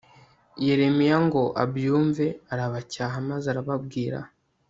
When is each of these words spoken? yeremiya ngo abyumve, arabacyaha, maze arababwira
yeremiya 0.65 1.17
ngo 1.25 1.41
abyumve, 1.63 2.25
arabacyaha, 2.53 3.15
maze 3.29 3.45
arababwira 3.49 4.19